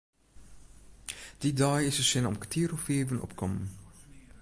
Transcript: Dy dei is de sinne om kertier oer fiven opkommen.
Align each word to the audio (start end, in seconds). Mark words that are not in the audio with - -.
Dy 1.41 1.49
dei 1.59 1.81
is 1.89 1.95
de 1.99 2.05
sinne 2.09 2.29
om 2.31 2.39
kertier 2.41 2.69
oer 2.75 2.83
fiven 2.87 3.23
opkommen. 3.25 3.65